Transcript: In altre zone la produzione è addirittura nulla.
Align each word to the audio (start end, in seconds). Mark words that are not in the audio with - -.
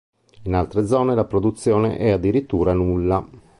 In 0.45 0.55
altre 0.55 0.87
zone 0.87 1.13
la 1.13 1.25
produzione 1.25 1.97
è 1.99 2.09
addirittura 2.09 2.73
nulla. 2.73 3.23